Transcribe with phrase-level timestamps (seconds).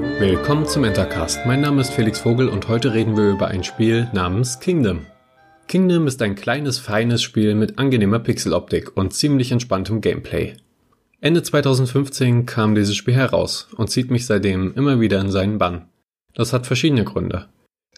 [0.00, 1.44] Willkommen zum Entercast.
[1.44, 5.04] Mein Name ist Felix Vogel und heute reden wir über ein Spiel namens Kingdom.
[5.68, 10.54] Kingdom ist ein kleines, feines Spiel mit angenehmer Pixeloptik und ziemlich entspanntem Gameplay.
[11.20, 15.90] Ende 2015 kam dieses Spiel heraus und zieht mich seitdem immer wieder in seinen Bann.
[16.32, 17.48] Das hat verschiedene Gründe.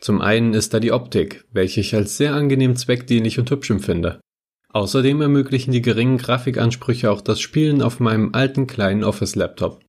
[0.00, 4.18] Zum einen ist da die Optik, welche ich als sehr angenehm zweckdienlich und hübsch empfinde.
[4.72, 9.80] Außerdem ermöglichen die geringen Grafikansprüche auch das Spielen auf meinem alten kleinen Office-Laptop.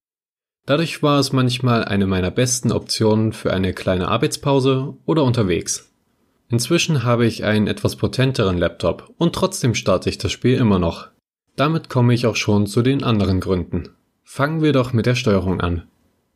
[0.65, 5.91] Dadurch war es manchmal eine meiner besten Optionen für eine kleine Arbeitspause oder unterwegs.
[6.49, 11.09] Inzwischen habe ich einen etwas potenteren Laptop und trotzdem starte ich das Spiel immer noch.
[11.55, 13.89] Damit komme ich auch schon zu den anderen Gründen.
[14.23, 15.83] Fangen wir doch mit der Steuerung an.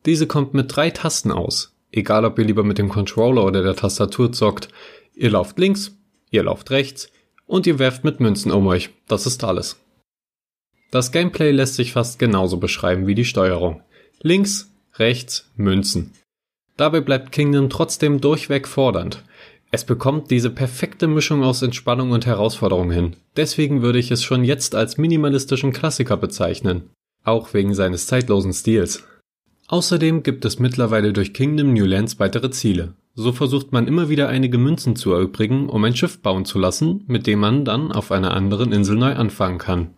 [0.04, 1.74] Diese kommt mit drei Tasten aus.
[1.90, 4.68] Egal ob ihr lieber mit dem Controller oder der Tastatur zockt,
[5.14, 5.96] ihr lauft links,
[6.30, 7.10] ihr lauft rechts
[7.46, 8.90] und ihr werft mit Münzen um euch.
[9.08, 9.80] Das ist alles.
[10.90, 13.82] Das Gameplay lässt sich fast genauso beschreiben wie die Steuerung.
[14.22, 16.12] Links, rechts, Münzen.
[16.76, 19.22] Dabei bleibt Kingdom trotzdem durchweg fordernd.
[19.70, 23.16] Es bekommt diese perfekte Mischung aus Entspannung und Herausforderung hin.
[23.36, 26.90] Deswegen würde ich es schon jetzt als minimalistischen Klassiker bezeichnen.
[27.22, 29.04] Auch wegen seines zeitlosen Stils.
[29.68, 32.94] Außerdem gibt es mittlerweile durch Kingdom New Lands weitere Ziele.
[33.14, 37.04] So versucht man immer wieder einige Münzen zu erübrigen, um ein Schiff bauen zu lassen,
[37.06, 39.94] mit dem man dann auf einer anderen Insel neu anfangen kann.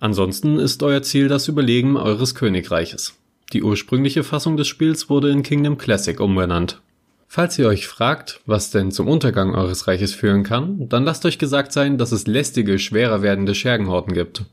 [0.00, 3.19] Ansonsten ist euer Ziel das Überleben eures Königreiches.
[3.52, 6.80] Die ursprüngliche Fassung des Spiels wurde in Kingdom Classic umbenannt.
[7.26, 11.38] Falls ihr euch fragt, was denn zum Untergang eures Reiches führen kann, dann lasst euch
[11.38, 14.44] gesagt sein, dass es lästige, schwerer werdende Schergenhorten gibt.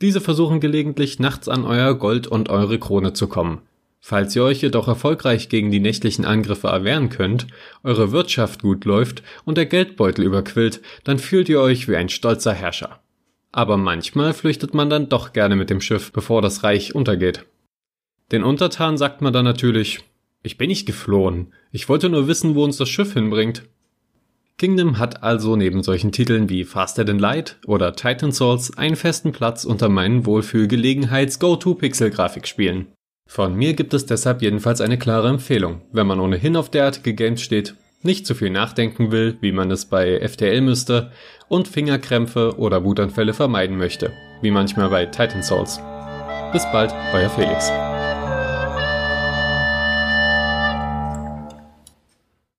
[0.00, 3.62] Diese versuchen gelegentlich nachts an euer Gold und eure Krone zu kommen.
[4.00, 7.48] Falls ihr euch jedoch erfolgreich gegen die nächtlichen Angriffe erwehren könnt,
[7.82, 12.52] eure Wirtschaft gut läuft und der Geldbeutel überquillt, dann fühlt ihr euch wie ein stolzer
[12.52, 13.00] Herrscher.
[13.50, 17.44] Aber manchmal flüchtet man dann doch gerne mit dem Schiff, bevor das Reich untergeht.
[18.30, 20.00] Den Untertanen sagt man dann natürlich,
[20.42, 23.62] ich bin nicht geflohen, ich wollte nur wissen, wo uns das Schiff hinbringt.
[24.58, 29.32] Kingdom hat also neben solchen Titeln wie Faster Than Light oder Titan Souls einen festen
[29.32, 32.88] Platz unter meinen Wohlfühl-Gelegenheits-Go-To-Pixel-Grafikspielen.
[33.26, 37.40] Von mir gibt es deshalb jedenfalls eine klare Empfehlung, wenn man ohnehin auf derartige Games
[37.40, 41.12] steht, nicht zu viel nachdenken will, wie man es bei FTL müsste,
[41.48, 44.12] und Fingerkrämpfe oder Wutanfälle vermeiden möchte,
[44.42, 45.80] wie manchmal bei Titan Souls.
[46.52, 47.70] Bis bald, euer Felix.